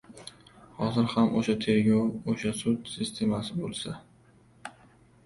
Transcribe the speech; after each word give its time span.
Hozir 0.77 1.11
ham 1.11 1.27
o‘sha 1.41 1.53
tergov, 1.65 2.07
o‘sha 2.33 2.53
sud 2.61 2.89
sistemasi 2.95 3.59
bo‘lsa… 3.59 3.95